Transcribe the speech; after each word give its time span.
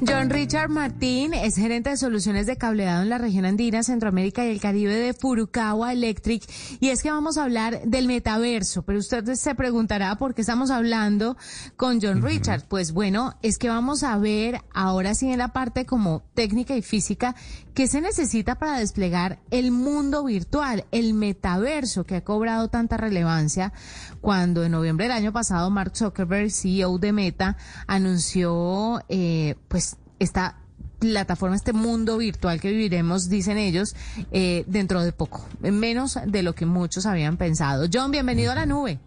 John 0.00 0.28
Richard 0.28 0.70
Martín 0.70 1.34
es 1.34 1.54
gerente 1.54 1.90
de 1.90 1.96
soluciones 1.96 2.46
de 2.46 2.56
cableado 2.56 3.02
en 3.02 3.08
la 3.08 3.18
región 3.18 3.44
andina, 3.44 3.84
Centroamérica 3.84 4.44
y 4.44 4.50
el 4.50 4.60
Caribe 4.60 4.94
de 4.94 5.14
Furukawa 5.14 5.92
Electric. 5.92 6.42
Y 6.80 6.88
es 6.88 7.02
que 7.02 7.10
vamos 7.10 7.38
a 7.38 7.44
hablar 7.44 7.82
del 7.84 8.08
metaverso, 8.08 8.82
pero 8.82 8.98
usted 8.98 9.34
se 9.34 9.54
preguntará 9.54 10.16
por 10.16 10.34
qué 10.34 10.40
estamos 10.40 10.70
hablando 10.70 11.36
con 11.76 12.00
John 12.00 12.22
Richard. 12.22 12.64
Pues 12.68 12.92
bueno, 12.92 13.34
es 13.42 13.56
que 13.56 13.68
vamos 13.68 14.02
a 14.02 14.18
ver 14.18 14.62
ahora 14.72 15.14
sí 15.14 15.30
en 15.30 15.38
la 15.38 15.52
parte 15.52 15.86
como 15.86 16.22
técnica 16.34 16.76
y 16.76 16.82
física 16.82 17.36
qué 17.74 17.88
se 17.88 18.00
necesita 18.00 18.54
para 18.54 18.78
desplegar 18.78 19.40
el 19.50 19.72
mundo 19.72 20.24
virtual, 20.24 20.84
el 20.92 21.12
metaverso 21.12 22.04
que 22.04 22.16
ha 22.16 22.24
cobrado 22.24 22.68
tanta 22.68 22.96
relevancia 22.96 23.72
cuando 24.20 24.64
en 24.64 24.72
noviembre 24.72 25.06
del 25.06 25.16
año 25.16 25.32
pasado 25.32 25.70
Mark 25.70 25.96
Zuckerberg, 25.96 26.50
CEO 26.50 26.98
de 26.98 27.12
Meta, 27.12 27.56
anunció 27.86 29.02
eh, 29.08 29.56
pues 29.68 29.96
esta 30.18 30.58
plataforma, 31.00 31.56
este 31.56 31.72
mundo 31.72 32.16
virtual 32.18 32.60
que 32.60 32.70
viviremos, 32.70 33.28
dicen 33.28 33.58
ellos, 33.58 33.94
eh, 34.32 34.64
dentro 34.66 35.02
de 35.02 35.12
poco, 35.12 35.46
menos 35.60 36.18
de 36.26 36.42
lo 36.42 36.54
que 36.54 36.66
muchos 36.66 37.04
habían 37.06 37.36
pensado. 37.36 37.86
John, 37.92 38.10
bienvenido 38.10 38.52
a 38.52 38.54
la 38.54 38.66
nube. 38.66 39.00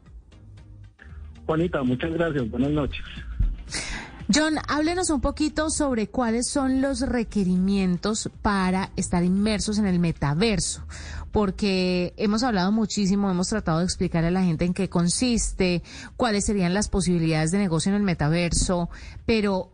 Juanita, 1.46 1.82
muchas 1.84 2.12
gracias. 2.12 2.49
Buenas 2.52 2.72
noches. 2.72 3.04
John, 4.34 4.55
háblenos 4.67 5.09
un 5.09 5.22
poquito 5.22 5.70
sobre 5.70 6.09
cuáles 6.09 6.49
son 6.49 6.81
los 6.81 6.99
requerimientos 6.99 8.30
para 8.41 8.91
estar 8.98 9.23
inmersos 9.23 9.77
en 9.77 9.85
el 9.88 9.99
metaverso, 9.99 10.84
porque 11.31 12.13
hemos 12.18 12.44
hablado 12.44 12.73
muchísimo, 12.73 13.32
hemos 13.32 13.48
tratado 13.48 13.80
de 13.80 13.85
explicar 13.85 14.26
a 14.26 14.32
la 14.32 14.44
gente 14.44 14.66
en 14.66 14.73
qué 14.73 14.90
consiste, 14.90 15.82
cuáles 16.18 16.45
serían 16.45 16.73
las 16.73 16.90
posibilidades 16.90 17.52
de 17.52 17.59
negocio 17.59 17.90
en 17.90 17.95
el 17.95 18.04
metaverso, 18.04 18.90
pero 19.26 19.71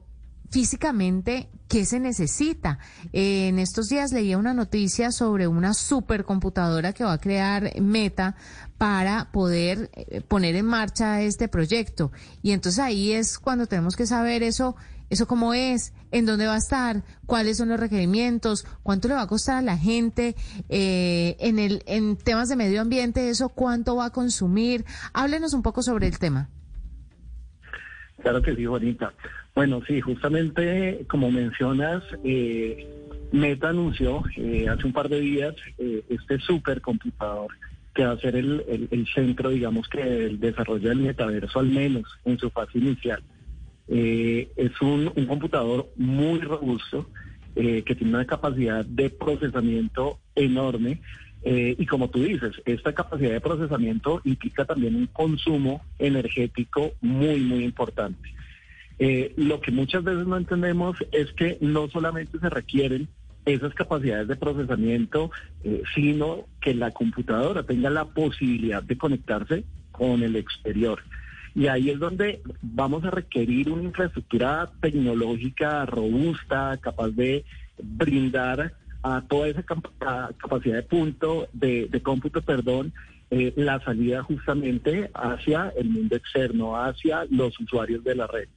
físicamente, 0.53 1.49
¿qué 1.67 1.83
se 1.83 1.99
necesita? 1.99 2.77
en 3.11 3.57
estos 3.57 3.89
días 3.89 4.11
leía 4.11 4.37
una 4.37 4.53
noticia 4.53 5.11
sobre 5.11 5.47
una 5.47 5.73
supercomputadora 5.73 6.93
que 6.93 7.03
va 7.03 7.13
a 7.13 7.17
crear 7.17 7.81
Meta 7.81 8.35
para 8.77 9.31
poder 9.31 9.89
eh, 9.93 10.21
poner 10.21 10.55
en 10.55 10.67
marcha 10.67 11.21
este 11.21 11.47
proyecto. 11.47 12.11
Y 12.43 12.51
entonces 12.51 12.77
ahí 12.77 13.13
es 13.13 13.39
cuando 13.39 13.65
tenemos 13.65 13.95
que 13.95 14.05
saber 14.05 14.43
eso, 14.43 14.75
eso 15.09 15.25
cómo 15.25 15.55
es, 15.55 15.91
en 16.11 16.27
dónde 16.27 16.45
va 16.45 16.53
a 16.53 16.59
estar, 16.59 17.03
cuáles 17.25 17.57
son 17.57 17.69
los 17.69 17.79
requerimientos, 17.79 18.67
cuánto 18.83 19.07
le 19.07 19.15
va 19.15 19.23
a 19.23 19.27
costar 19.27 19.57
a 19.57 19.61
la 19.63 19.77
gente, 19.79 20.35
eh, 20.69 21.35
en 21.39 21.57
el, 21.57 21.81
en 21.87 22.15
temas 22.15 22.47
de 22.47 22.57
medio 22.57 22.79
ambiente, 22.79 23.27
eso 23.27 23.49
cuánto 23.49 23.95
va 23.95 24.05
a 24.05 24.09
consumir. 24.11 24.85
Háblenos 25.13 25.55
un 25.55 25.63
poco 25.63 25.81
sobre 25.81 26.05
el 26.05 26.19
tema. 26.19 26.51
Claro 28.23 28.41
que 28.41 28.55
sí, 28.55 28.65
bonita. 28.65 29.13
Bueno, 29.53 29.81
sí, 29.85 29.99
justamente 29.99 31.05
como 31.09 31.29
mencionas, 31.29 32.03
eh, 32.23 32.87
Meta 33.33 33.69
anunció 33.69 34.23
eh, 34.37 34.65
hace 34.69 34.87
un 34.87 34.93
par 34.93 35.09
de 35.09 35.19
días 35.19 35.53
eh, 35.77 36.03
este 36.07 36.39
supercomputador 36.39 37.49
que 37.93 38.05
va 38.05 38.13
a 38.13 38.17
ser 38.17 38.37
el, 38.37 38.87
el, 38.89 39.07
centro, 39.13 39.49
digamos, 39.49 39.89
que 39.89 40.01
el 40.01 40.39
desarrollo 40.39 40.87
del 40.87 40.99
metaverso, 40.99 41.59
al 41.59 41.67
menos 41.67 42.05
en 42.23 42.39
su 42.39 42.49
fase 42.49 42.77
inicial. 42.77 43.21
es 43.87 44.81
un, 44.81 45.11
un, 45.13 45.25
computador 45.27 45.89
muy 45.97 46.39
robusto 46.39 47.07
que 47.53 47.83
tiene 47.95 48.15
una 48.15 48.25
capacidad 48.25 48.83
de 48.83 49.11
procesamiento 49.11 50.17
enorme. 50.33 51.01
Y 51.45 51.85
como 51.85 52.09
tú 52.09 52.23
dices, 52.23 52.53
esta 52.65 52.93
capacidad 52.93 53.31
de 53.31 53.41
procesamiento 53.41 54.21
implica 54.23 54.65
también 54.65 54.95
un 54.95 55.07
consumo 55.07 55.81
energético 55.99 56.93
muy, 57.01 57.39
muy 57.41 57.63
importante. 57.65 58.33
Eh, 58.99 59.33
lo 59.37 59.59
que 59.59 59.71
muchas 59.71 60.03
veces 60.03 60.27
no 60.27 60.37
entendemos 60.37 60.95
es 61.11 61.31
que 61.33 61.57
no 61.61 61.89
solamente 61.89 62.39
se 62.39 62.49
requieren 62.49 63.07
esas 63.45 63.73
capacidades 63.73 64.27
de 64.27 64.35
procesamiento, 64.35 65.31
eh, 65.63 65.83
sino 65.93 66.45
que 66.61 66.73
la 66.73 66.91
computadora 66.91 67.63
tenga 67.63 67.89
la 67.89 68.05
posibilidad 68.05 68.81
de 68.83 68.97
conectarse 68.97 69.63
con 69.91 70.23
el 70.23 70.35
exterior. 70.35 71.01
Y 71.55 71.67
ahí 71.67 71.89
es 71.89 71.99
donde 71.99 72.41
vamos 72.61 73.03
a 73.03 73.11
requerir 73.11 73.69
una 73.69 73.83
infraestructura 73.83 74.71
tecnológica 74.81 75.85
robusta, 75.85 76.77
capaz 76.81 77.09
de 77.09 77.43
brindar 77.81 78.73
a 79.03 79.21
toda 79.27 79.49
esa 79.49 79.63
capacidad 79.63 80.75
de 80.77 80.83
punto, 80.83 81.47
de, 81.51 82.01
cómputo, 82.01 82.41
perdón, 82.41 82.93
eh, 83.29 83.53
la 83.57 83.83
salida 83.83 84.23
justamente 84.23 85.11
hacia 85.13 85.73
el 85.77 85.89
mundo 85.89 86.15
externo, 86.15 86.81
hacia 86.81 87.25
los 87.29 87.59
usuarios 87.59 88.03
de 88.03 88.15
la 88.15 88.27
red. 88.27 88.47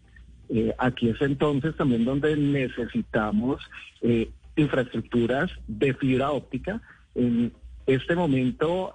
Eh, 0.49 0.73
aquí 0.79 1.09
es 1.09 1.21
entonces 1.21 1.77
también 1.77 2.05
donde 2.05 2.37
necesitamos 2.37 3.61
eh, 4.03 4.31
infraestructuras 4.55 5.51
de 5.67 5.95
fibra 5.95 6.31
óptica. 6.31 6.81
En 7.17 7.53
este 7.87 8.15
momento 8.15 8.95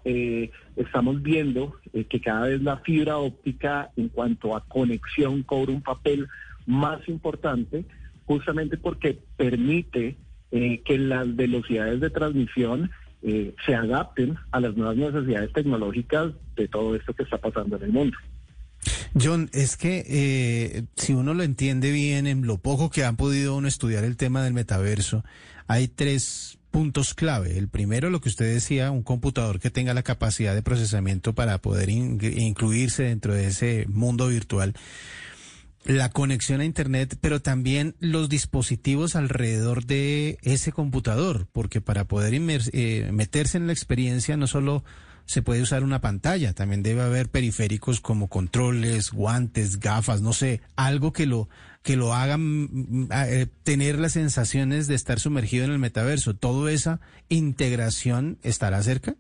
estamos 0.76 1.22
viendo 1.22 1.76
que 2.10 2.22
cada 2.22 2.48
vez 2.48 2.62
la 2.62 2.78
fibra 2.78 3.18
óptica 3.18 3.90
en 3.96 4.10
cuanto 4.10 4.56
a 4.56 4.66
conexión 4.66 5.44
cobra 5.44 5.72
un 5.72 5.82
papel 5.82 6.28
más 6.66 7.08
importante, 7.08 7.86
justamente 8.26 8.78
porque 8.78 9.18
permite 9.38 10.18
que 10.52 10.98
las 10.98 11.36
velocidades 11.36 12.00
de 12.02 12.10
transmisión 12.10 12.92
se 13.22 13.76
adapten 13.76 14.36
a 14.52 14.60
las 14.60 14.76
nuevas 14.76 14.98
necesidades 14.98 15.54
tecnológicas 15.54 16.34
de 16.56 16.68
todo 16.68 16.96
esto 16.96 17.14
que 17.14 17.24
está 17.24 17.38
pasando 17.38 17.78
en 17.78 17.84
el 17.84 17.92
mundo. 17.92 18.18
John, 19.20 19.50
es 19.54 19.78
que 19.78 20.06
eh, 20.08 20.84
si 20.96 21.14
uno 21.14 21.34
lo 21.34 21.44
entiende 21.44 21.92
bien, 21.92 22.28
en 22.28 22.48
lo 22.48 22.58
poco 22.58 22.90
que 22.90 23.04
han 23.04 23.18
podido 23.18 23.56
uno 23.56 23.68
estudiar 23.68 24.04
el 24.04 24.18
tema 24.18 24.44
del 24.44 24.54
metaverso, 24.54 25.24
hay 25.68 25.88
tres 25.88 26.58
puntos 26.72 27.14
clave. 27.14 27.58
El 27.58 27.68
primero, 27.68 28.10
lo 28.10 28.22
que 28.22 28.30
usted 28.30 28.52
decía, 28.54 28.92
un 28.92 29.04
computador 29.04 29.60
que 29.60 29.70
tenga 29.70 29.94
la 29.94 30.04
capacidad 30.04 30.56
de 30.56 30.62
procesamiento 30.62 31.34
para 31.34 31.58
poder 31.58 31.90
incluirse 31.90 33.04
dentro 33.04 33.34
de 33.34 33.48
ese 33.48 33.86
mundo 33.90 34.30
virtual. 34.30 34.74
La 35.84 36.10
conexión 36.10 36.62
a 36.62 36.66
Internet, 36.66 37.18
pero 37.22 37.42
también 37.42 37.96
los 38.00 38.30
dispositivos 38.30 39.16
alrededor 39.16 39.86
de 39.86 40.38
ese 40.44 40.72
computador, 40.72 41.48
porque 41.52 41.82
para 41.82 42.06
poder 42.06 42.34
eh, 42.36 43.10
meterse 43.12 43.58
en 43.58 43.68
la 43.68 43.74
experiencia 43.74 44.38
no 44.38 44.46
solo 44.46 44.84
se 45.26 45.42
puede 45.42 45.62
usar 45.62 45.84
una 45.84 46.02
pantalla, 46.02 46.54
también 46.54 46.84
debe 46.84 47.02
haber 47.02 47.30
periféricos 47.30 48.00
como 48.02 48.28
controles, 48.28 49.12
guantes, 49.12 49.80
gafas, 49.80 50.22
no 50.22 50.34
sé, 50.34 50.62
algo 50.76 51.14
que 51.14 51.26
lo 51.26 51.50
que 51.84 51.96
lo 51.96 52.14
hagan 52.14 52.42
mm, 52.42 53.10
eh, 53.12 53.48
tener 53.64 53.98
las 53.98 54.14
sensaciones 54.14 54.88
de 54.88 54.96
estar 54.96 55.20
sumergido 55.20 55.66
en 55.66 55.72
el 55.72 55.80
metaverso. 55.80 56.36
¿Toda 56.36 56.72
esa 56.72 57.00
integración 57.30 58.38
estará 58.44 58.84
cerca? 58.84 59.16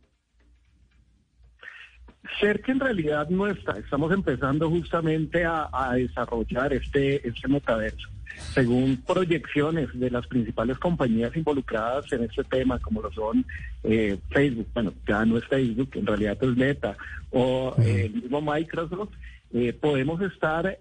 Cerca 2.39 2.71
en 2.71 2.79
realidad 2.79 3.29
no 3.29 3.47
está. 3.47 3.77
Estamos 3.77 4.11
empezando 4.11 4.69
justamente 4.69 5.43
a, 5.43 5.69
a 5.71 5.93
desarrollar 5.95 6.73
este, 6.73 7.27
este 7.27 7.47
metaverso. 7.47 8.09
Según 8.53 8.97
proyecciones 9.05 9.87
de 9.93 10.09
las 10.09 10.27
principales 10.27 10.77
compañías 10.77 11.35
involucradas 11.35 12.11
en 12.11 12.23
este 12.23 12.43
tema, 12.43 12.79
como 12.79 13.01
lo 13.01 13.11
son 13.11 13.45
eh, 13.83 14.17
Facebook, 14.29 14.67
bueno, 14.73 14.93
ya 15.07 15.25
no 15.25 15.37
es 15.37 15.45
Facebook, 15.47 15.89
en 15.93 16.05
realidad 16.05 16.37
es 16.41 16.55
Meta, 16.55 16.97
o 17.31 17.75
eh, 17.79 18.05
el 18.05 18.21
mismo 18.21 18.41
Microsoft, 18.41 19.11
eh, 19.53 19.73
podemos 19.73 20.21
estar 20.21 20.79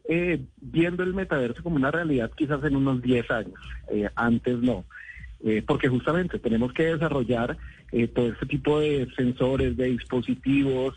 viendo 0.61 1.03
el 1.03 1.13
metaverso 1.13 1.63
como 1.63 1.77
una 1.77 1.91
realidad 1.91 2.31
quizás 2.37 2.63
en 2.65 2.77
unos 2.77 3.03
10 3.03 3.31
años, 3.31 3.61
antes 4.15 4.59
no. 4.59 4.85
Porque 5.67 5.89
justamente 5.89 6.39
tenemos 6.39 6.73
que 6.73 6.85
desarrollar 6.85 7.57
todo 8.15 8.29
este 8.29 8.47
tipo 8.47 8.81
de 8.81 9.09
sensores, 9.17 9.77
de 9.77 9.87
dispositivos, 9.87 10.95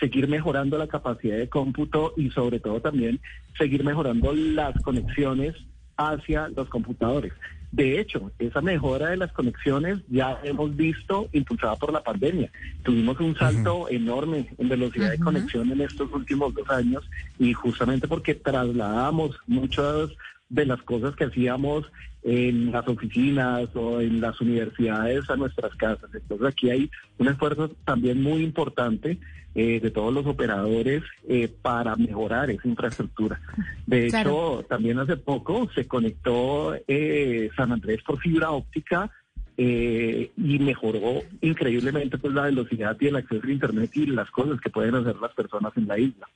seguir 0.00 0.28
mejorando 0.28 0.76
la 0.76 0.88
capacidad 0.88 1.36
de 1.36 1.48
cómputo 1.48 2.12
y 2.16 2.30
sobre 2.30 2.58
todo 2.60 2.80
también 2.80 3.20
seguir 3.56 3.84
mejorando 3.84 4.32
las 4.34 4.80
conexiones 4.82 5.54
hacia 5.96 6.48
los 6.48 6.68
computadores. 6.68 7.32
De 7.72 8.00
hecho, 8.00 8.30
esa 8.38 8.60
mejora 8.60 9.08
de 9.08 9.16
las 9.16 9.32
conexiones 9.32 9.98
ya 10.08 10.38
hemos 10.44 10.74
visto 10.76 11.28
impulsada 11.32 11.76
por 11.76 11.92
la 11.92 12.02
pandemia. 12.02 12.50
Tuvimos 12.82 13.18
un 13.20 13.36
salto 13.36 13.88
enorme 13.90 14.48
en 14.56 14.68
velocidad 14.68 15.10
de 15.10 15.18
conexión 15.18 15.70
en 15.72 15.80
estos 15.80 16.10
últimos 16.12 16.54
dos 16.54 16.68
años 16.70 17.04
y 17.38 17.52
justamente 17.52 18.08
porque 18.08 18.34
trasladamos 18.34 19.36
muchas 19.46 20.10
de 20.48 20.66
las 20.66 20.82
cosas 20.82 21.14
que 21.16 21.24
hacíamos 21.24 21.84
en 22.22 22.72
las 22.72 22.86
oficinas 22.88 23.68
o 23.74 24.00
en 24.00 24.20
las 24.20 24.40
universidades 24.40 25.28
a 25.30 25.36
nuestras 25.36 25.74
casas. 25.76 26.10
Entonces 26.12 26.48
aquí 26.48 26.70
hay 26.70 26.90
un 27.18 27.28
esfuerzo 27.28 27.70
también 27.84 28.22
muy 28.22 28.42
importante 28.42 29.18
eh, 29.54 29.80
de 29.80 29.90
todos 29.90 30.12
los 30.12 30.26
operadores 30.26 31.02
eh, 31.28 31.48
para 31.62 31.96
mejorar 31.96 32.50
esa 32.50 32.68
infraestructura. 32.68 33.40
De 33.86 34.08
hecho, 34.08 34.64
también 34.68 34.98
hace 34.98 35.16
poco 35.16 35.70
se 35.74 35.86
conectó 35.86 36.74
eh, 36.86 37.48
San 37.56 37.72
Andrés 37.72 38.02
por 38.02 38.18
fibra 38.18 38.50
óptica 38.50 39.10
y 39.58 40.58
mejoró 40.58 41.22
increíblemente 41.40 42.18
pues 42.18 42.34
la 42.34 42.42
velocidad 42.42 42.94
y 43.00 43.06
el 43.06 43.16
acceso 43.16 43.46
a 43.46 43.50
Internet 43.50 43.90
y 43.94 44.04
las 44.04 44.30
cosas 44.30 44.60
que 44.60 44.68
pueden 44.68 44.94
hacer 44.96 45.16
las 45.16 45.32
personas 45.32 45.72
en 45.76 45.88
la 45.88 45.98
isla. 45.98 46.28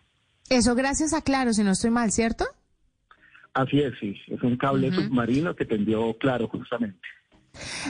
Eso 0.49 0.75
gracias 0.75 1.13
a 1.13 1.21
Claro, 1.21 1.53
si 1.53 1.63
no 1.63 1.73
estoy 1.73 1.91
mal, 1.91 2.13
¿cierto? 2.13 2.47
Así 3.55 3.81
es, 3.81 3.93
sí, 3.99 4.17
es 4.29 4.43
un 4.43 4.57
cable 4.57 4.93
submarino 4.93 5.55
que 5.57 5.65
tendió 5.65 6.17
claro 6.19 6.49
justamente. 6.49 7.01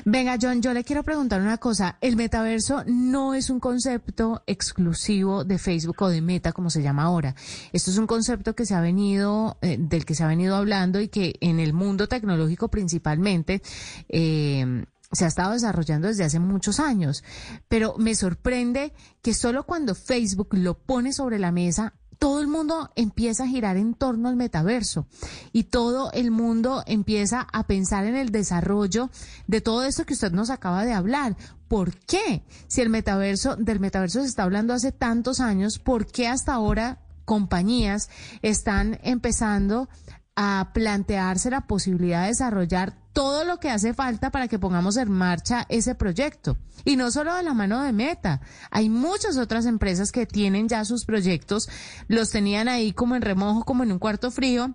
Venga, 0.05 0.39
John, 0.41 0.63
yo 0.63 0.73
le 0.73 0.85
quiero 0.85 1.03
preguntar 1.03 1.41
una 1.41 1.59
cosa. 1.59 1.99
El 2.01 2.17
metaverso 2.17 2.83
no 2.87 3.35
es 3.35 3.51
un 3.51 3.61
concepto 3.61 4.43
exclusivo 4.47 5.45
de 5.45 5.59
Facebook 5.59 6.01
o 6.01 6.09
de 6.09 6.23
Meta, 6.23 6.53
como 6.53 6.71
se 6.71 6.83
llama 6.83 7.03
ahora. 7.05 7.35
Esto 7.73 7.91
es 7.91 7.99
un 7.99 8.07
concepto 8.07 8.55
que 8.55 8.65
se 8.65 8.75
ha 8.75 8.81
venido, 8.81 9.59
eh, 9.61 9.77
del 9.79 10.07
que 10.07 10.15
se 10.15 10.25
ha 10.25 10.29
venido 10.29 10.57
hablando 10.57 11.01
y 11.01 11.09
que 11.09 11.35
en 11.41 11.61
el 11.61 11.75
mundo 11.75 12.09
tecnológico 12.09 12.69
principalmente, 12.69 13.61
eh, 14.09 14.85
se 15.13 15.25
ha 15.25 15.29
estado 15.29 15.53
desarrollando 15.53 16.09
desde 16.09 16.25
hace 16.25 16.39
muchos 16.39 16.79
años, 16.79 17.25
pero 17.69 17.97
me 17.99 18.15
sorprende 18.15 18.93
que 19.23 19.35
solo 19.35 19.65
cuando 19.65 19.95
Facebook 19.97 20.51
lo 20.53 20.75
pone 20.79 21.13
sobre 21.13 21.41
la 21.41 21.51
mesa 21.51 21.95
todo 22.21 22.43
el 22.43 22.49
mundo 22.49 22.91
empieza 22.97 23.45
a 23.45 23.49
girar 23.49 23.79
en 23.79 23.95
torno 23.95 24.29
al 24.29 24.37
metaverso 24.37 25.07
y 25.53 25.65
todo 25.65 26.13
el 26.13 26.31
mundo 26.31 26.85
empieza 26.87 27.47
a 27.51 27.67
pensar 27.67 28.05
en 28.05 28.15
el 28.15 28.31
desarrollo 28.31 29.09
de 29.47 29.63
todo 29.63 29.85
esto 29.85 30.05
que 30.05 30.13
usted 30.13 30.31
nos 30.31 30.51
acaba 30.51 30.85
de 30.85 30.93
hablar. 30.93 31.35
¿Por 31.67 31.97
qué? 31.97 32.45
Si 32.69 32.83
el 32.83 32.91
metaverso, 32.91 33.57
del 33.57 33.81
metaverso 33.81 34.21
se 34.21 34.27
está 34.27 34.43
hablando 34.43 34.75
hace 34.75 34.93
tantos 34.93 35.41
años, 35.41 35.79
¿por 35.79 36.07
qué 36.07 36.29
hasta 36.29 36.53
ahora 36.53 36.99
compañías 37.25 38.11
están 38.43 39.01
empezando 39.03 39.89
a 40.37 40.71
plantearse 40.73 41.51
la 41.51 41.67
posibilidad 41.67 42.23
de 42.23 42.29
desarrollar 42.29 42.95
todo 43.13 43.45
lo 43.45 43.59
que 43.59 43.71
hace 43.71 43.95
falta 43.95 44.31
para 44.31 44.49
que 44.49 44.59
pongamos 44.59 44.97
en 44.97 45.11
marcha 45.11 45.67
ese 45.69 45.95
proyecto. 45.95 46.57
Y 46.85 46.97
no 46.97 47.11
solo 47.11 47.35
de 47.35 47.43
la 47.43 47.55
mano 47.55 47.83
de 47.83 47.93
Meta, 47.93 48.41
hay 48.71 48.89
muchas 48.89 49.37
otras 49.37 49.67
empresas 49.67 50.13
que 50.13 50.27
tienen 50.27 50.69
ya 50.69 50.85
sus 50.85 51.05
proyectos, 51.05 51.69
los 52.09 52.31
tenían 52.31 52.69
ahí 52.69 52.93
como 52.93 53.17
en 53.17 53.23
remojo, 53.23 53.65
como 53.65 53.83
en 53.83 53.93
un 53.93 53.99
cuarto 53.99 54.31
frío, 54.31 54.75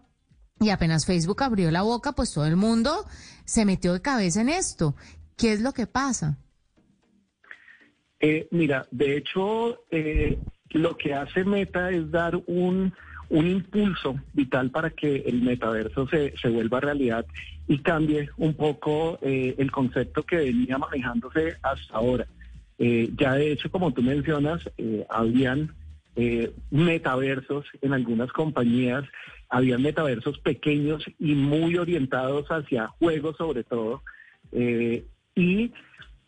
y 0.60 0.70
apenas 0.70 1.06
Facebook 1.06 1.44
abrió 1.44 1.72
la 1.72 1.82
boca, 1.82 2.14
pues 2.14 2.34
todo 2.34 2.46
el 2.46 2.56
mundo 2.56 3.06
se 3.46 3.66
metió 3.66 3.94
de 3.94 4.02
cabeza 4.02 4.42
en 4.42 4.50
esto. 4.50 4.96
¿Qué 5.38 5.54
es 5.54 5.62
lo 5.62 5.74
que 5.74 5.88
pasa? 5.88 6.38
Eh, 8.20 8.48
mira, 8.52 8.88
de 8.92 9.18
hecho, 9.18 9.84
eh, 9.92 10.40
lo 10.70 10.98
que 10.98 11.14
hace 11.14 11.44
Meta 11.44 11.92
es 11.92 12.10
dar 12.10 12.36
un 12.48 12.94
un 13.30 13.48
impulso 13.48 14.16
vital 14.34 14.72
para 14.72 14.90
que 14.90 15.18
el 15.26 15.42
metaverso 15.42 16.08
se, 16.08 16.34
se 16.38 16.50
vuelva 16.50 16.80
realidad 16.80 17.26
y 17.68 17.80
cambie 17.80 18.30
un 18.38 18.54
poco 18.54 19.18
eh, 19.22 19.56
el 19.58 19.72
concepto 19.72 20.24
que 20.24 20.38
venía 20.38 20.78
manejándose 20.78 21.58
hasta 21.64 21.96
ahora. 21.96 22.28
Eh, 22.78 23.10
ya 23.18 23.34
de 23.34 23.54
hecho, 23.54 23.72
como 23.72 23.92
tú 23.92 24.02
mencionas, 24.02 24.70
eh, 24.78 25.06
habían 25.10 25.74
metaversos 26.72 27.66
en 27.82 27.92
algunas 27.92 28.32
compañías, 28.32 29.04
habían 29.50 29.82
metaversos 29.82 30.40
pequeños 30.40 31.04
y 31.20 31.36
muy 31.36 31.76
orientados 31.76 32.48
hacia 32.48 32.88
juegos 32.88 33.36
sobre 33.36 33.66
todo. 33.66 34.02
y 35.36 35.74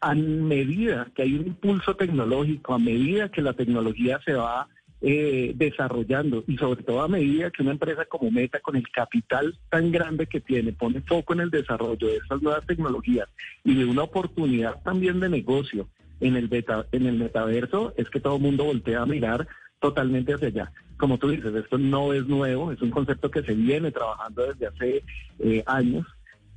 a 0.01 0.13
medida 0.13 1.07
que 1.15 1.21
hay 1.21 1.35
un 1.35 1.47
impulso 1.47 1.95
tecnológico, 1.95 2.73
a 2.73 2.79
medida 2.79 3.31
que 3.31 3.41
la 3.41 3.53
tecnología 3.53 4.19
se 4.25 4.33
va 4.33 4.67
eh, 4.99 5.51
desarrollando 5.55 6.44
y 6.47 6.57
sobre 6.57 6.81
todo 6.81 7.03
a 7.03 7.07
medida 7.07 7.51
que 7.51 7.61
una 7.61 7.73
empresa 7.73 8.05
como 8.05 8.31
Meta 8.31 8.59
con 8.61 8.75
el 8.75 8.89
capital 8.89 9.55
tan 9.69 9.91
grande 9.91 10.25
que 10.25 10.41
tiene 10.41 10.73
pone 10.73 11.01
foco 11.01 11.33
en 11.33 11.41
el 11.41 11.51
desarrollo 11.51 12.07
de 12.07 12.15
estas 12.17 12.41
nuevas 12.41 12.65
tecnologías 12.65 13.29
y 13.63 13.75
de 13.75 13.85
una 13.85 14.01
oportunidad 14.01 14.81
también 14.81 15.19
de 15.19 15.29
negocio 15.29 15.88
en 16.19 16.35
el 16.35 16.47
beta, 16.47 16.88
en 16.91 17.05
el 17.05 17.19
metaverso 17.19 17.94
es 17.95 18.09
que 18.09 18.19
todo 18.19 18.38
el 18.38 18.41
mundo 18.41 18.63
voltea 18.63 19.03
a 19.03 19.05
mirar 19.05 19.47
totalmente 19.79 20.33
hacia 20.33 20.47
allá. 20.47 20.71
Como 20.97 21.19
tú 21.19 21.29
dices, 21.29 21.53
esto 21.53 21.77
no 21.77 22.11
es 22.13 22.25
nuevo, 22.25 22.71
es 22.71 22.81
un 22.81 22.89
concepto 22.89 23.29
que 23.29 23.43
se 23.43 23.53
viene 23.53 23.91
trabajando 23.91 24.47
desde 24.47 24.65
hace 24.65 25.03
eh, 25.38 25.63
años. 25.67 26.07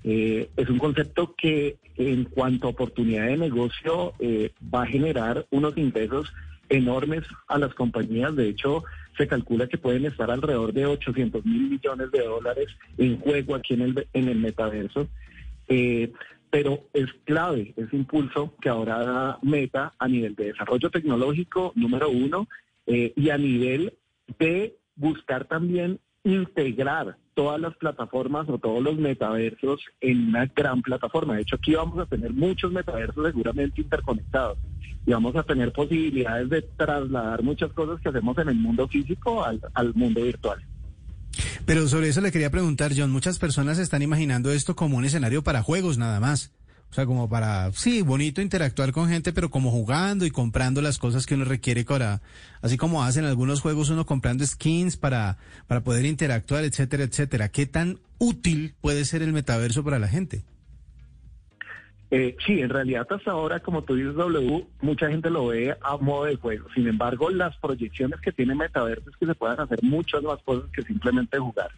Eh, 0.02 0.48
es 0.56 0.70
un 0.70 0.78
concepto 0.78 1.34
que 1.36 1.76
en 1.96 2.24
cuanto 2.24 2.68
a 2.68 2.70
oportunidad 2.70 3.26
de 3.26 3.36
negocio 3.36 4.14
va 4.74 4.84
a 4.84 4.86
generar 4.86 5.44
unos 5.50 5.76
ingresos 5.76 6.32
enormes 6.70 7.24
a 7.48 7.58
las 7.58 7.74
compañías. 7.74 8.34
De 8.34 8.48
hecho, 8.48 8.84
se 9.18 9.28
calcula 9.28 9.66
que 9.66 9.76
pueden 9.76 10.06
estar 10.06 10.30
alrededor 10.30 10.72
de 10.72 10.86
800 10.86 11.44
mil 11.44 11.68
millones 11.68 12.10
de 12.10 12.24
dólares 12.24 12.68
en 12.96 13.18
juego 13.20 13.54
aquí 13.54 13.74
en 13.74 13.82
el, 13.82 14.08
en 14.14 14.28
el 14.28 14.38
metaverso. 14.38 15.08
Eh, 15.68 16.10
pero 16.50 16.88
es 16.92 17.06
clave 17.24 17.74
ese 17.76 17.96
impulso 17.96 18.54
que 18.60 18.68
ahora 18.68 18.98
da 18.98 19.38
Meta 19.42 19.92
a 19.98 20.08
nivel 20.08 20.34
de 20.34 20.46
desarrollo 20.46 20.90
tecnológico, 20.90 21.72
número 21.76 22.10
uno, 22.10 22.48
eh, 22.86 23.12
y 23.14 23.30
a 23.30 23.38
nivel 23.38 23.92
de 24.38 24.76
buscar 24.96 25.44
también 25.44 26.00
integrar 26.24 27.16
todas 27.40 27.58
las 27.58 27.74
plataformas 27.76 28.46
o 28.50 28.58
todos 28.58 28.82
los 28.82 28.98
metaversos 28.98 29.80
en 30.02 30.28
una 30.28 30.44
gran 30.54 30.82
plataforma. 30.82 31.36
De 31.36 31.40
hecho, 31.40 31.56
aquí 31.56 31.74
vamos 31.74 31.98
a 31.98 32.04
tener 32.04 32.34
muchos 32.34 32.70
metaversos 32.70 33.24
seguramente 33.28 33.80
interconectados 33.80 34.58
y 35.06 35.10
vamos 35.10 35.34
a 35.36 35.42
tener 35.42 35.72
posibilidades 35.72 36.50
de 36.50 36.60
trasladar 36.60 37.42
muchas 37.42 37.72
cosas 37.72 37.98
que 38.02 38.10
hacemos 38.10 38.36
en 38.36 38.50
el 38.50 38.56
mundo 38.56 38.86
físico 38.88 39.42
al, 39.42 39.94
mundo 39.94 40.22
virtual. 40.22 40.62
Pero 41.64 41.88
sobre 41.88 42.08
eso 42.08 42.20
le 42.20 42.30
quería 42.30 42.50
preguntar, 42.50 42.92
John, 42.94 43.10
muchas 43.10 43.38
personas 43.38 43.78
están 43.78 44.02
imaginando 44.02 44.52
esto 44.52 44.76
como 44.76 44.98
un 44.98 45.06
escenario 45.06 45.42
para 45.42 45.62
juegos 45.62 45.96
nada 45.96 46.20
más. 46.20 46.52
O 46.90 46.92
sea, 46.92 47.06
como 47.06 47.28
para, 47.28 47.70
sí, 47.72 48.02
bonito 48.02 48.42
interactuar 48.42 48.90
con 48.90 49.08
gente, 49.08 49.32
pero 49.32 49.48
como 49.48 49.70
jugando 49.70 50.26
y 50.26 50.30
comprando 50.32 50.82
las 50.82 50.98
cosas 50.98 51.24
que 51.24 51.34
uno 51.34 51.44
requiere 51.44 51.84
para, 51.84 52.20
así 52.62 52.76
como 52.76 53.04
hacen 53.04 53.24
algunos 53.24 53.60
juegos 53.60 53.90
uno 53.90 54.04
comprando 54.06 54.44
skins 54.44 54.96
para, 54.96 55.38
para 55.68 55.82
poder 55.82 56.04
interactuar, 56.04 56.64
etcétera, 56.64 57.04
etcétera. 57.04 57.48
¿Qué 57.48 57.66
tan 57.66 58.00
útil 58.18 58.74
puede 58.80 59.04
ser 59.04 59.22
el 59.22 59.32
metaverso 59.32 59.84
para 59.84 60.00
la 60.00 60.08
gente? 60.08 60.42
Eh, 62.12 62.36
sí, 62.44 62.60
en 62.60 62.70
realidad 62.70 63.06
hasta 63.08 63.30
ahora, 63.30 63.60
como 63.60 63.82
tú 63.82 63.94
dices, 63.94 64.16
W, 64.16 64.66
mucha 64.80 65.08
gente 65.08 65.30
lo 65.30 65.46
ve 65.46 65.76
a 65.80 65.96
modo 65.96 66.24
de 66.24 66.34
juego. 66.34 66.66
Sin 66.74 66.88
embargo, 66.88 67.30
las 67.30 67.56
proyecciones 67.58 68.20
que 68.20 68.32
tiene 68.32 68.56
Metaverso 68.56 69.10
es 69.10 69.16
que 69.16 69.26
se 69.26 69.34
puedan 69.36 69.60
hacer 69.60 69.78
muchas 69.82 70.22
más 70.24 70.42
cosas 70.42 70.68
que 70.72 70.82
simplemente 70.82 71.38
jugar. 71.38 71.70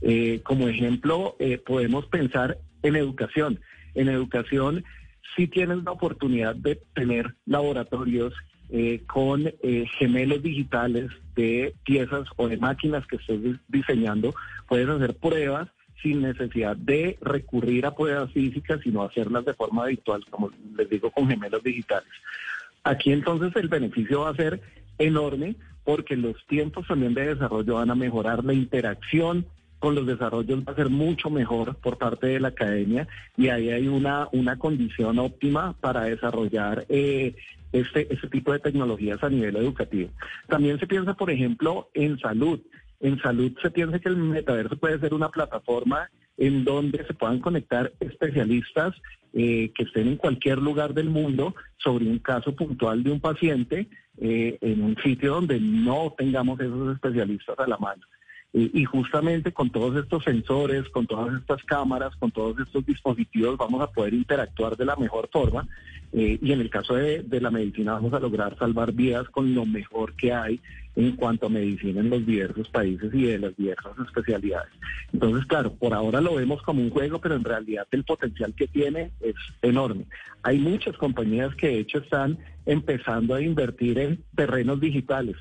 Eh, 0.00 0.40
como 0.42 0.68
ejemplo, 0.68 1.36
eh, 1.38 1.58
podemos 1.58 2.06
pensar 2.06 2.56
en 2.82 2.96
educación. 2.96 3.60
En 3.94 4.08
educación 4.08 4.84
sí 5.36 5.46
tienes 5.46 5.82
la 5.84 5.92
oportunidad 5.92 6.54
de 6.54 6.80
tener 6.94 7.34
laboratorios 7.46 8.34
con 9.06 9.52
gemelos 9.98 10.42
digitales 10.42 11.10
de 11.36 11.74
piezas 11.84 12.26
o 12.36 12.48
de 12.48 12.56
máquinas 12.56 13.06
que 13.06 13.16
estés 13.16 13.58
diseñando. 13.68 14.34
Puedes 14.68 14.88
hacer 14.88 15.14
pruebas 15.14 15.68
sin 16.02 16.22
necesidad 16.22 16.76
de 16.76 17.16
recurrir 17.20 17.86
a 17.86 17.94
pruebas 17.94 18.32
físicas, 18.32 18.80
sino 18.82 19.02
hacerlas 19.02 19.44
de 19.44 19.54
forma 19.54 19.86
virtual, 19.86 20.24
como 20.28 20.50
les 20.76 20.88
digo, 20.90 21.10
con 21.10 21.28
gemelos 21.28 21.62
digitales. 21.62 22.08
Aquí 22.82 23.12
entonces 23.12 23.54
el 23.56 23.68
beneficio 23.68 24.20
va 24.22 24.30
a 24.30 24.36
ser 24.36 24.60
enorme 24.98 25.56
porque 25.84 26.16
los 26.16 26.36
tiempos 26.46 26.86
también 26.86 27.14
de 27.14 27.34
desarrollo 27.34 27.74
van 27.74 27.90
a 27.90 27.94
mejorar, 27.94 28.44
la 28.44 28.54
interacción 28.54 29.46
con 29.84 29.94
los 29.94 30.06
desarrollos 30.06 30.60
va 30.66 30.72
a 30.72 30.76
ser 30.76 30.88
mucho 30.88 31.28
mejor 31.28 31.76
por 31.76 31.98
parte 31.98 32.28
de 32.28 32.40
la 32.40 32.48
academia 32.48 33.06
y 33.36 33.48
ahí 33.48 33.68
hay 33.68 33.86
una, 33.86 34.28
una 34.32 34.58
condición 34.58 35.18
óptima 35.18 35.74
para 35.78 36.04
desarrollar 36.04 36.86
eh, 36.88 37.34
este, 37.70 38.10
este 38.10 38.28
tipo 38.28 38.54
de 38.54 38.60
tecnologías 38.60 39.22
a 39.22 39.28
nivel 39.28 39.56
educativo. 39.56 40.08
También 40.48 40.80
se 40.80 40.86
piensa, 40.86 41.12
por 41.12 41.30
ejemplo, 41.30 41.90
en 41.92 42.18
salud. 42.18 42.60
En 43.00 43.20
salud 43.20 43.52
se 43.60 43.70
piensa 43.70 43.98
que 43.98 44.08
el 44.08 44.16
metaverso 44.16 44.74
puede 44.78 44.98
ser 45.00 45.12
una 45.12 45.28
plataforma 45.28 46.08
en 46.38 46.64
donde 46.64 47.04
se 47.04 47.12
puedan 47.12 47.40
conectar 47.40 47.92
especialistas 48.00 48.94
eh, 49.34 49.70
que 49.74 49.82
estén 49.82 50.08
en 50.08 50.16
cualquier 50.16 50.62
lugar 50.62 50.94
del 50.94 51.10
mundo 51.10 51.54
sobre 51.76 52.06
un 52.06 52.20
caso 52.20 52.56
puntual 52.56 53.02
de 53.02 53.10
un 53.10 53.20
paciente 53.20 53.86
eh, 54.16 54.56
en 54.62 54.82
un 54.82 54.96
sitio 55.02 55.34
donde 55.34 55.60
no 55.60 56.14
tengamos 56.16 56.58
esos 56.58 56.94
especialistas 56.94 57.58
a 57.58 57.66
la 57.66 57.76
mano. 57.76 58.02
Y 58.56 58.84
justamente 58.84 59.52
con 59.52 59.70
todos 59.70 59.96
estos 59.96 60.22
sensores, 60.22 60.88
con 60.90 61.08
todas 61.08 61.34
estas 61.40 61.60
cámaras, 61.64 62.14
con 62.14 62.30
todos 62.30 62.56
estos 62.60 62.86
dispositivos 62.86 63.56
vamos 63.56 63.82
a 63.82 63.90
poder 63.90 64.14
interactuar 64.14 64.76
de 64.76 64.84
la 64.84 64.94
mejor 64.94 65.28
forma 65.32 65.66
eh, 66.16 66.38
y 66.40 66.52
en 66.52 66.60
el 66.60 66.70
caso 66.70 66.94
de, 66.94 67.24
la 67.40 67.50
medicina 67.50 67.94
vamos 67.94 68.12
a 68.12 68.20
lograr 68.20 68.56
salvar 68.56 68.92
vidas 68.92 69.28
con 69.30 69.52
lo 69.52 69.66
mejor 69.66 70.14
que 70.14 70.32
hay 70.32 70.60
en 70.94 71.16
cuanto 71.16 71.46
a 71.46 71.50
medicina 71.50 72.00
en 72.00 72.08
los 72.08 72.24
diversos 72.24 72.68
países 72.68 73.12
y 73.12 73.24
de 73.24 73.40
las 73.40 73.56
diversas 73.56 73.98
especialidades. 74.06 74.70
Entonces, 75.12 75.44
claro, 75.46 75.74
por 75.74 75.92
ahora 75.92 76.20
lo 76.20 76.36
vemos 76.36 76.62
como 76.62 76.82
un 76.82 76.90
juego, 76.90 77.20
pero 77.20 77.34
en 77.34 77.42
realidad 77.42 77.88
el 77.90 78.04
potencial 78.04 78.54
que 78.54 78.68
tiene 78.68 79.10
es 79.20 79.34
enorme. 79.60 80.04
Hay 80.44 80.60
muchas 80.60 80.96
compañías 80.96 81.52
que 81.56 81.66
de 81.66 81.78
hecho 81.80 81.98
están 81.98 82.38
empezando 82.64 83.34
a 83.34 83.42
invertir 83.42 83.98
en 83.98 84.22
terrenos 84.36 84.78
digitales, 84.78 85.34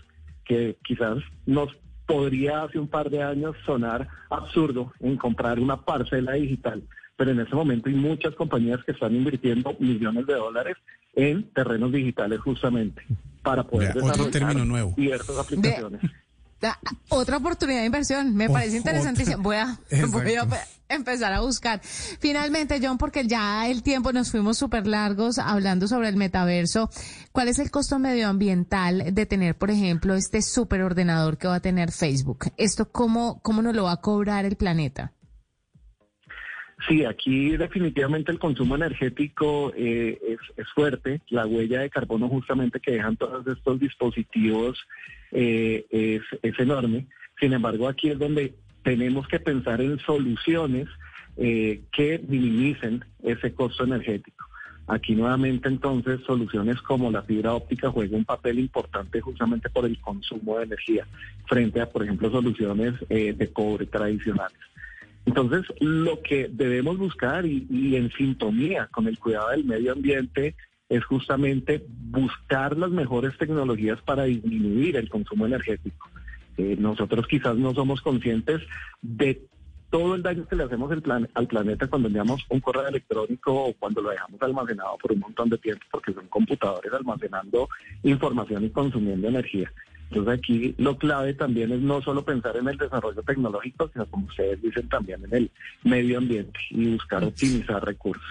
que 0.43 0.75
quizás 0.83 1.19
nos 1.45 1.69
podría 2.05 2.63
hace 2.63 2.79
un 2.79 2.87
par 2.87 3.09
de 3.09 3.23
años 3.23 3.55
sonar 3.65 4.07
absurdo 4.29 4.93
en 4.99 5.17
comprar 5.17 5.59
una 5.59 5.77
parcela 5.77 6.33
digital 6.33 6.83
pero 7.15 7.31
en 7.31 7.39
ese 7.39 7.55
momento 7.55 7.89
hay 7.89 7.95
muchas 7.95 8.33
compañías 8.35 8.83
que 8.85 8.91
están 8.91 9.15
invirtiendo 9.15 9.75
millones 9.79 10.25
de 10.25 10.33
dólares 10.33 10.77
en 11.13 11.43
terrenos 11.53 11.91
digitales 11.91 12.39
justamente 12.39 13.03
para 13.41 13.63
poder 13.63 13.93
desarrollar 13.93 14.95
diversas 14.95 15.37
aplicaciones. 15.37 16.01
Otra 17.09 17.37
oportunidad 17.37 17.79
de 17.79 17.85
inversión, 17.85 18.35
me 18.35 18.49
parece 18.49 18.77
interesantísimo. 18.77 19.43
Voy 19.43 19.57
a, 19.57 19.77
voy 20.07 20.33
a 20.33 20.47
empezar 20.89 21.33
a 21.33 21.41
buscar. 21.41 21.81
Finalmente, 21.83 22.79
John, 22.81 22.97
porque 22.97 23.27
ya 23.27 23.67
el 23.67 23.83
tiempo 23.83 24.11
nos 24.11 24.31
fuimos 24.31 24.57
súper 24.57 24.87
largos 24.87 25.39
hablando 25.39 25.87
sobre 25.87 26.09
el 26.09 26.15
metaverso. 26.15 26.89
¿Cuál 27.31 27.47
es 27.47 27.59
el 27.59 27.71
costo 27.71 27.99
medioambiental 27.99 29.13
de 29.13 29.25
tener, 29.25 29.57
por 29.57 29.71
ejemplo, 29.71 30.15
este 30.15 30.41
superordenador 30.41 31.37
que 31.37 31.47
va 31.47 31.55
a 31.55 31.59
tener 31.59 31.91
Facebook? 31.91 32.51
¿Esto 32.57 32.91
cómo, 32.91 33.39
cómo 33.41 33.61
nos 33.61 33.75
lo 33.75 33.83
va 33.83 33.93
a 33.93 34.01
cobrar 34.01 34.45
el 34.45 34.55
planeta? 34.55 35.11
Sí, 36.87 37.05
aquí 37.05 37.55
definitivamente 37.55 38.31
el 38.31 38.39
consumo 38.39 38.75
energético 38.75 39.71
eh, 39.75 40.19
es, 40.57 40.67
fuerte. 40.73 41.21
La 41.29 41.45
huella 41.45 41.81
de 41.81 41.89
carbono 41.89 42.27
justamente 42.27 42.79
que 42.79 42.91
dejan 42.91 43.15
todos 43.15 43.45
estos 43.47 43.79
dispositivos 43.79 44.85
eh, 45.31 45.85
es, 45.89 46.59
enorme. 46.59 47.07
Sin 47.39 47.53
embargo, 47.53 47.87
aquí 47.87 48.09
es 48.09 48.19
donde 48.19 48.53
tenemos 48.83 49.27
que 49.27 49.39
pensar 49.39 49.79
en 49.81 49.97
soluciones 49.99 50.87
eh, 51.37 51.81
que 51.91 52.21
minimicen 52.27 53.05
ese 53.23 53.53
costo 53.53 53.85
energético. 53.85 54.45
Aquí 54.87 55.15
nuevamente 55.15 55.69
entonces 55.69 56.19
soluciones 56.25 56.81
como 56.81 57.09
la 57.09 57.21
fibra 57.21 57.53
óptica 57.53 57.89
juega 57.89 58.17
un 58.17 58.25
papel 58.25 58.59
importante 58.59 59.21
justamente 59.21 59.69
por 59.69 59.85
el 59.85 59.97
consumo 60.01 60.57
de 60.57 60.65
energía 60.65 61.07
frente 61.47 61.79
a, 61.79 61.89
por 61.89 62.03
ejemplo, 62.03 62.29
soluciones 62.29 62.95
de 63.07 63.49
cobre 63.53 63.85
tradicionales. 63.85 64.57
Entonces, 65.25 65.65
lo 65.79 66.21
que 66.21 66.49
debemos 66.51 66.97
buscar 66.97 67.45
y, 67.45 67.95
en 67.95 68.11
sintonía 68.11 68.87
con 68.87 69.07
el 69.07 69.17
cuidado 69.17 69.49
del 69.49 69.63
medio 69.63 69.93
ambiente 69.93 70.55
es 70.89 71.03
justamente 71.05 71.85
buscar 71.89 72.77
las 72.77 72.91
mejores 72.91 73.37
tecnologías 73.37 74.01
para 74.01 74.23
disminuir 74.23 74.97
el 74.97 75.09
consumo 75.09 75.45
energético. 75.45 76.09
Eh, 76.57 76.75
nosotros 76.77 77.25
quizás 77.27 77.55
no 77.55 77.73
somos 77.73 78.01
conscientes 78.01 78.61
de 79.01 79.41
todo 79.89 80.15
el 80.15 80.23
daño 80.23 80.47
que 80.47 80.55
le 80.55 80.63
hacemos 80.63 80.91
al 80.91 81.47
planeta 81.47 81.87
cuando 81.87 82.07
enviamos 82.07 82.43
un 82.49 82.59
correo 82.59 82.87
electrónico 82.87 83.53
o 83.53 83.73
cuando 83.73 84.01
lo 84.01 84.09
dejamos 84.09 84.41
almacenado 84.41 84.97
por 84.97 85.11
un 85.11 85.19
montón 85.19 85.49
de 85.49 85.57
tiempo, 85.59 85.85
porque 85.91 86.13
son 86.13 86.27
computadores 86.29 86.91
almacenando 86.91 87.69
información 88.01 88.65
y 88.65 88.71
consumiendo 88.71 89.27
energía. 89.27 89.71
Entonces 90.13 90.39
aquí 90.39 90.75
lo 90.77 90.95
clave 90.97 91.33
también 91.33 91.71
es 91.71 91.81
no 91.81 92.01
solo 92.01 92.23
pensar 92.23 92.55
en 92.55 92.67
el 92.67 92.77
desarrollo 92.77 93.23
tecnológico, 93.23 93.89
sino 93.91 94.05
como 94.05 94.27
ustedes 94.27 94.61
dicen 94.61 94.87
también 94.87 95.23
en 95.25 95.35
el 95.35 95.51
medio 95.83 96.19
ambiente 96.19 96.59
y 96.69 96.93
buscar 96.93 97.23
optimizar 97.23 97.83
recursos. 97.83 98.23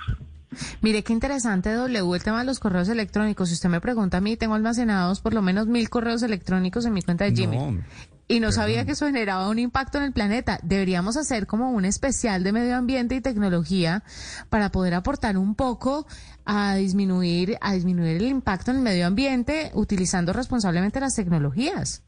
Mire 0.81 1.03
qué 1.03 1.13
interesante, 1.13 1.73
W, 1.73 2.15
el 2.15 2.23
tema 2.23 2.41
de 2.41 2.45
los 2.45 2.61
correos 2.61 2.89
electrónicos. 2.89 3.49
Si 3.49 3.55
usted 3.55 3.69
me 3.69 3.81
pregunta 3.81 4.19
a 4.19 4.21
mí, 4.21 4.37
tengo 4.37 4.55
almacenados 4.55 5.21
por 5.21 5.35
lo 5.35 5.43
menos 5.43 5.67
mil 5.67 5.89
correos 5.89 6.23
electrónicos 6.23 6.85
en 6.87 6.93
mi 6.93 7.03
cuenta 7.03 7.25
de 7.25 7.33
Gmail. 7.33 7.83
Y 8.29 8.41
no 8.41 8.53
sabía 8.53 8.85
que 8.85 8.93
eso 8.93 9.07
generaba 9.07 9.49
un 9.49 9.59
impacto 9.59 9.99
en 9.99 10.05
el 10.05 10.13
planeta. 10.13 10.59
Deberíamos 10.63 11.17
hacer 11.17 11.47
como 11.47 11.71
un 11.71 11.85
especial 11.85 12.45
de 12.45 12.53
medio 12.53 12.77
ambiente 12.77 13.15
y 13.15 13.21
tecnología 13.21 14.05
para 14.49 14.71
poder 14.71 14.95
aportar 14.95 15.37
un 15.37 15.55
poco 15.55 16.07
a 16.45 16.77
disminuir, 16.77 17.59
a 17.61 17.75
disminuir 17.75 18.17
el 18.17 18.27
impacto 18.27 18.71
en 18.71 18.79
el 18.79 18.83
medio 18.83 19.07
ambiente 19.07 19.71
utilizando 19.75 20.33
responsablemente 20.33 21.01
las 21.01 21.15
tecnologías. 21.15 22.03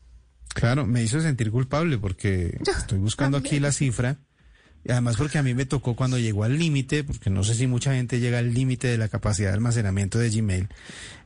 Claro, 0.55 0.87
me 0.87 1.03
hizo 1.03 1.21
sentir 1.21 1.51
culpable 1.51 1.99
porque 1.99 2.59
estoy 2.65 2.99
buscando 2.99 3.39
aquí 3.39 3.59
la 3.59 3.73
cifra 3.73 4.19
y 4.85 4.93
además 4.93 5.17
porque 5.17 5.39
a 5.39 5.43
mí 5.43 5.55
me 5.55 5.65
tocó 5.65 5.97
cuando 5.97 6.19
llegó 6.19 6.45
al 6.45 6.59
límite, 6.59 7.05
porque 7.05 7.31
no 7.31 7.43
sé 7.43 7.55
si 7.55 7.67
mucha 7.67 7.95
gente 7.95 8.21
llega 8.21 8.39
al 8.39 8.53
límite 8.53 8.87
de 8.87 8.99
la 8.99 9.09
capacidad 9.09 9.49
de 9.49 9.55
almacenamiento 9.55 10.19
de 10.19 10.31
Gmail. 10.31 10.69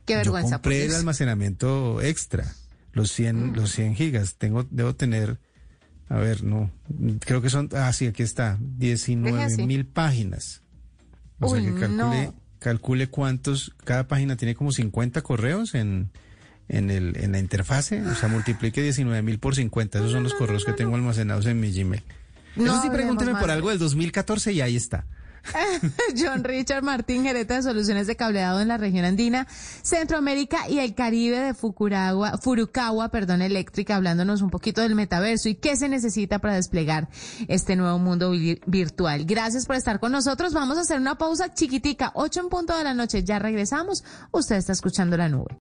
Qué 0.05 0.15
vergüenza. 0.15 0.49
Yo 0.49 0.55
compré 0.55 0.85
el 0.85 0.95
almacenamiento 0.95 2.01
extra, 2.01 2.45
los 2.93 3.11
100, 3.11 3.51
mm. 3.51 3.55
los 3.55 3.71
100 3.71 3.95
gigas. 3.95 4.35
Tengo, 4.35 4.65
debo 4.69 4.95
tener, 4.95 5.39
a 6.07 6.17
ver, 6.17 6.43
no, 6.43 6.71
creo 7.19 7.41
que 7.41 7.49
son, 7.49 7.69
ah, 7.73 7.91
sí, 7.93 8.07
aquí 8.07 8.23
está, 8.23 8.57
19 8.59 9.65
mil 9.65 9.85
páginas. 9.85 10.63
O 11.39 11.55
sea 11.55 11.63
que 11.63 11.73
calcule, 11.73 12.33
calcule 12.59 13.07
cuántos, 13.07 13.73
cada 13.85 14.07
página 14.07 14.35
tiene 14.35 14.55
como 14.55 14.71
50 14.71 15.21
correos 15.21 15.73
en, 15.73 16.11
en, 16.67 16.89
el, 16.89 17.15
en 17.17 17.31
la 17.31 17.39
interfase, 17.39 18.01
o 18.01 18.15
sea, 18.15 18.27
multiplique 18.27 18.81
19 18.81 19.21
mil 19.21 19.39
por 19.39 19.55
50, 19.55 19.99
esos 19.99 20.11
son 20.11 20.23
los 20.23 20.33
correos 20.33 20.65
que 20.65 20.73
tengo 20.73 20.95
almacenados 20.95 21.45
en 21.45 21.59
mi 21.59 21.71
Gmail. 21.71 22.03
No, 22.55 22.81
sí, 22.81 22.89
pregúnteme 22.89 23.39
por 23.39 23.51
algo 23.51 23.69
del 23.69 23.79
2014 23.79 24.53
y 24.53 24.61
ahí 24.61 24.75
está. 24.75 25.05
John 26.17 26.43
Richard 26.43 26.83
Martín, 26.83 27.23
gerente 27.23 27.53
de 27.53 27.63
soluciones 27.63 28.07
de 28.07 28.15
cableado 28.15 28.61
en 28.61 28.67
la 28.67 28.77
región 28.77 29.05
andina, 29.05 29.47
Centroamérica 29.81 30.69
y 30.69 30.79
el 30.79 30.95
Caribe 30.95 31.39
de 31.39 31.53
Fukurawa, 31.53 32.37
Furukawa, 32.37 33.09
perdón, 33.09 33.41
eléctrica, 33.41 33.95
hablándonos 33.95 34.41
un 34.41 34.49
poquito 34.49 34.81
del 34.81 34.95
metaverso 34.95 35.49
y 35.49 35.55
qué 35.55 35.75
se 35.75 35.89
necesita 35.89 36.39
para 36.39 36.55
desplegar 36.55 37.09
este 37.47 37.75
nuevo 37.75 37.99
mundo 37.99 38.31
virtual. 38.65 39.25
Gracias 39.25 39.65
por 39.65 39.75
estar 39.75 39.99
con 39.99 40.11
nosotros. 40.11 40.53
Vamos 40.53 40.77
a 40.77 40.81
hacer 40.81 40.99
una 40.99 41.17
pausa 41.17 41.53
chiquitica, 41.53 42.11
ocho 42.15 42.41
en 42.41 42.49
punto 42.49 42.77
de 42.77 42.83
la 42.83 42.93
noche. 42.93 43.23
Ya 43.23 43.39
regresamos. 43.39 44.03
Usted 44.31 44.55
está 44.57 44.73
escuchando 44.73 45.17
la 45.17 45.29
nube. 45.29 45.57